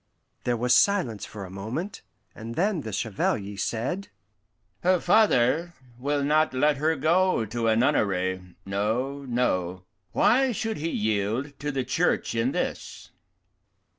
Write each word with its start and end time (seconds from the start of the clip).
There 0.45 0.57
was 0.57 0.73
silence 0.73 1.25
for 1.27 1.45
a 1.45 1.51
moment, 1.51 2.01
and 2.33 2.55
then 2.55 2.81
the 2.81 2.91
Chevalier 2.91 3.55
said, 3.55 4.07
"Her 4.81 4.99
father 4.99 5.75
will 5.99 6.23
not 6.23 6.55
let 6.55 6.77
her 6.77 6.95
go 6.95 7.45
to 7.45 7.67
a 7.67 7.75
nunnery 7.75 8.55
no, 8.65 9.25
no. 9.25 9.83
Why 10.11 10.53
should 10.53 10.77
he 10.77 10.89
yield 10.89 11.59
to 11.59 11.71
the 11.71 11.83
Church 11.83 12.33
in 12.33 12.51
this?" 12.51 13.11